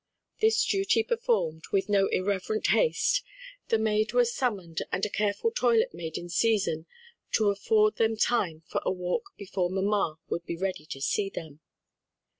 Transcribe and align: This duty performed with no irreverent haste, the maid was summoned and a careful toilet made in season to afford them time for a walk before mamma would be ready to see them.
This 0.39 0.65
duty 0.65 1.03
performed 1.03 1.65
with 1.71 1.87
no 1.87 2.07
irreverent 2.07 2.65
haste, 2.65 3.21
the 3.67 3.77
maid 3.77 4.13
was 4.13 4.33
summoned 4.33 4.79
and 4.91 5.05
a 5.05 5.11
careful 5.11 5.51
toilet 5.51 5.93
made 5.93 6.17
in 6.17 6.27
season 6.27 6.87
to 7.33 7.51
afford 7.51 7.97
them 7.97 8.17
time 8.17 8.63
for 8.67 8.81
a 8.83 8.91
walk 8.91 9.33
before 9.37 9.69
mamma 9.69 10.17
would 10.27 10.43
be 10.43 10.57
ready 10.57 10.87
to 10.87 11.01
see 11.01 11.29
them. 11.29 11.59